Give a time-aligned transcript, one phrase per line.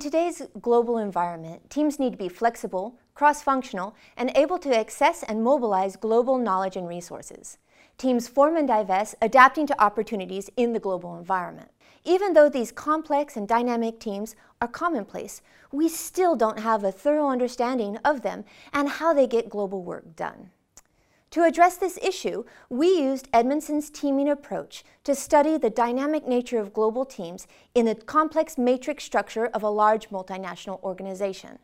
[0.00, 5.44] In today's global environment, teams need to be flexible, cross-functional, and able to access and
[5.44, 7.58] mobilize global knowledge and resources.
[7.98, 11.68] Teams form and divest, adapting to opportunities in the global environment.
[12.02, 17.28] Even though these complex and dynamic teams are commonplace, we still don't have a thorough
[17.28, 20.48] understanding of them and how they get global work done.
[21.30, 26.72] To address this issue, we used Edmondson's teaming approach to study the dynamic nature of
[26.72, 31.60] global teams in the complex matrix structure of a large multinational organization.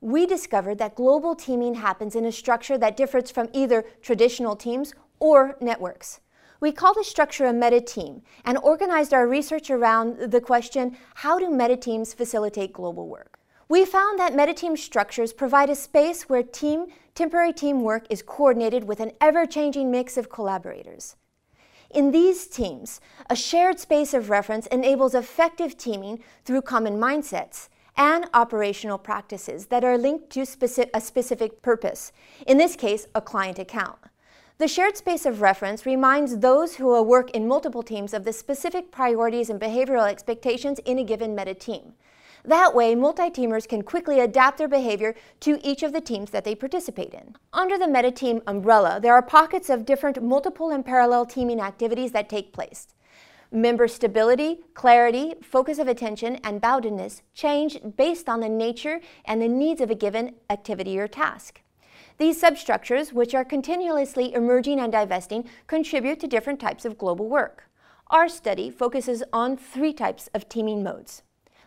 [0.00, 4.94] We discovered that global teaming happens in a structure that differs from either traditional teams
[5.20, 6.20] or networks.
[6.58, 11.38] We call this structure a meta team and organized our research around the question how
[11.38, 13.38] do meta teams facilitate global work?
[13.68, 18.84] We found that meta team structures provide a space where team, temporary teamwork is coordinated
[18.84, 21.16] with an ever-changing mix of collaborators.
[21.90, 28.28] In these teams, a shared space of reference enables effective teaming through common mindsets and
[28.34, 32.12] operational practices that are linked to specific, a specific purpose,
[32.46, 33.96] in this case, a client account.
[34.58, 38.90] The shared space of reference reminds those who work in multiple teams of the specific
[38.90, 41.94] priorities and behavioral expectations in a given meta team.
[42.46, 46.54] That way, multi-teamers can quickly adapt their behavior to each of the teams that they
[46.54, 47.36] participate in.
[47.54, 52.28] Under the meta-team umbrella, there are pockets of different multiple and parallel teaming activities that
[52.28, 52.88] take place.
[53.50, 59.48] Member stability, clarity, focus of attention, and boundedness change based on the nature and the
[59.48, 61.62] needs of a given activity or task.
[62.18, 67.70] These substructures, which are continuously emerging and divesting, contribute to different types of global work.
[68.08, 71.22] Our study focuses on three types of teaming modes.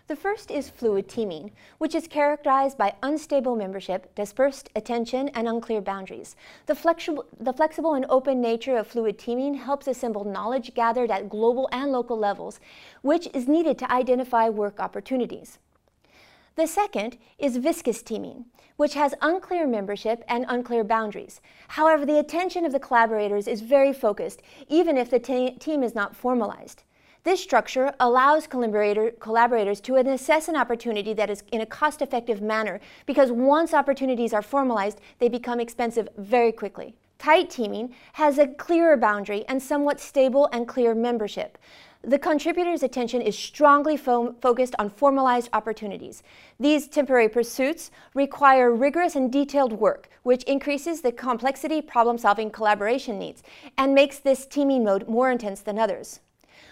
[0.08, 5.82] The first is fluid teaming, which is characterized by unstable membership, dispersed attention, and unclear
[5.82, 6.38] boundaries.
[6.66, 11.28] The flexible, the flexible and open nature of fluid teaming helps assemble knowledge gathered at
[11.28, 12.62] global and local levels,
[13.02, 15.60] which is needed to identify work opportunities.
[16.56, 18.46] The second is viscous teaming,
[18.78, 21.42] which has unclear membership and unclear boundaries.
[21.68, 26.16] However, the attention of the collaborators is very focused, even if the team is not
[26.16, 26.84] formalized.
[27.28, 32.80] This structure allows collaborator, collaborators to assess an opportunity that is in a cost-effective manner
[33.06, 36.96] because once opportunities are formalized, they become expensive very quickly.
[37.20, 41.58] Tight teaming has a clearer boundary and somewhat stable and clear membership.
[42.02, 46.24] The contributor's attention is strongly fo focused on formalized opportunities.
[46.58, 53.44] These temporary pursuits require rigorous and detailed work, which increases the complexity problem-solving collaboration needs
[53.78, 56.22] and makes this teaming mode more intense than others.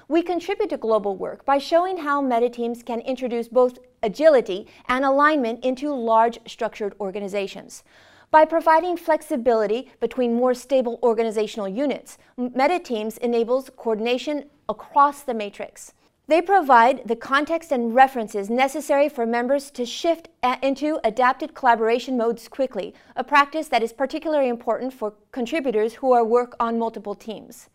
[0.07, 5.03] We contribute to global work by showing how meta teams can introduce both agility and
[5.03, 7.83] alignment into large structured organizations.
[8.29, 15.94] By providing flexibility between more stable organizational units, meta teams enables coordination across the matrix.
[16.27, 20.27] They provide the context and references necessary for members to shift
[20.61, 26.23] into adapted collaboration modes quickly, a practice that is particularly important for contributors who are
[26.23, 27.69] work on multiple teams.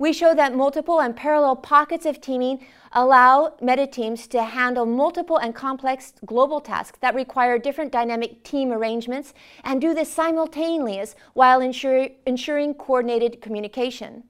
[0.00, 5.36] We show that multiple and parallel pockets of teaming allow meta teams to handle multiple
[5.36, 11.60] and complex global tasks that require different dynamic team arrangements and do this simultaneously while
[11.60, 14.24] ensure, ensuring coordinated communication.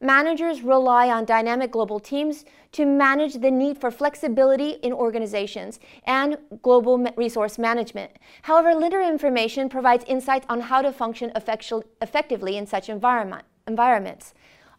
[0.00, 6.38] Managers rely on dynamic global teams to manage the need for flexibility in organizations and
[6.62, 8.12] global resource management.
[8.40, 14.32] However, little information provides insights on how to function effectively in such environment, environments.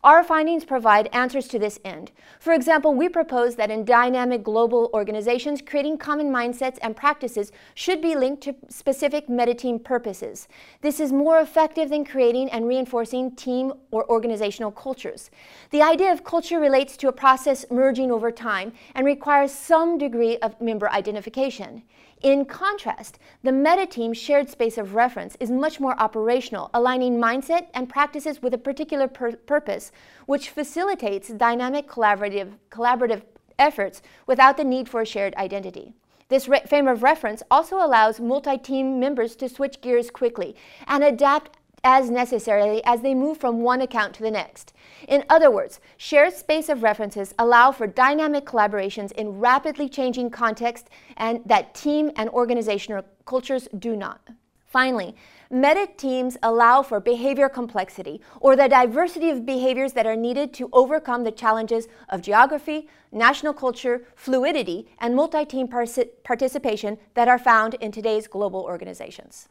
[0.03, 2.11] Our findings provide answers to this end.
[2.39, 8.01] For example, we propose that in dynamic global organizations, creating common mindsets and practices should
[8.01, 10.47] be linked to specific meta-team purposes.
[10.81, 15.29] This is more effective than creating and reinforcing team or organizational cultures.
[15.69, 20.37] The idea of culture relates to a process merging over time and requires some degree
[20.37, 21.83] of member identification.
[22.21, 27.67] In contrast, the meta team shared space of reference is much more operational, aligning mindset
[27.73, 29.91] and practices with a particular pur purpose,
[30.27, 33.23] which facilitates dynamic collaborative, collaborative
[33.57, 35.95] efforts without the need for a shared identity.
[36.29, 40.55] This frame of reference also allows multi-team members to switch gears quickly
[40.87, 44.73] and adapt as necessarily as they move from one account to the next.
[45.07, 50.89] In other words, shared space of references allow for dynamic collaborations in rapidly changing context
[51.17, 54.21] and that team and organizational cultures do not.
[54.67, 55.13] Finally,
[55.49, 60.69] meta teams allow for behavior complexity, or the diversity of behaviors that are needed to
[60.71, 67.91] overcome the challenges of geography, national culture, fluidity, and multi-team participation that are found in
[67.91, 69.49] today's global organizations.